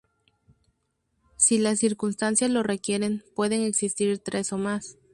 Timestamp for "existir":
3.61-4.17